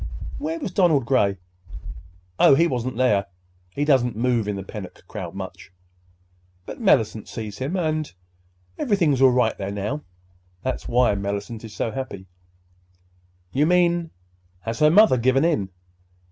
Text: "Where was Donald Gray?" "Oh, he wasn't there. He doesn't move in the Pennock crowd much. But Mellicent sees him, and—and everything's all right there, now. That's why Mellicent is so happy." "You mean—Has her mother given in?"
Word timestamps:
"Where 0.39 0.57
was 0.59 0.71
Donald 0.71 1.05
Gray?" 1.05 1.37
"Oh, 2.39 2.55
he 2.55 2.65
wasn't 2.65 2.97
there. 2.97 3.27
He 3.69 3.85
doesn't 3.85 4.15
move 4.15 4.47
in 4.47 4.55
the 4.55 4.63
Pennock 4.63 5.05
crowd 5.07 5.35
much. 5.35 5.71
But 6.65 6.81
Mellicent 6.81 7.27
sees 7.27 7.59
him, 7.59 7.75
and—and 7.77 8.13
everything's 8.79 9.21
all 9.21 9.29
right 9.29 9.55
there, 9.59 9.69
now. 9.71 10.01
That's 10.63 10.87
why 10.87 11.13
Mellicent 11.13 11.63
is 11.63 11.75
so 11.75 11.91
happy." 11.91 12.25
"You 13.53 13.67
mean—Has 13.67 14.79
her 14.79 14.89
mother 14.89 15.17
given 15.19 15.45
in?" 15.45 15.69